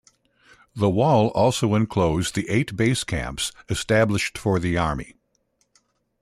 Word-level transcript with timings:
The 0.75 0.89
wall 0.89 1.27
also 1.27 1.75
enclosed 1.75 2.33
the 2.33 2.49
eight 2.49 2.75
base 2.75 3.03
camps 3.03 3.51
established 3.69 4.35
for 4.35 4.57
the 4.57 4.75
army. 4.75 5.13